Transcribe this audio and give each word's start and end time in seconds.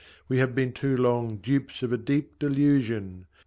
We 0.27 0.39
have 0.39 0.55
been 0.55 0.73
too 0.73 0.97
long 0.97 1.37
Dupes 1.37 1.83
of 1.83 1.93
a 1.93 1.97
deep 1.99 2.39
delusion 2.39 3.27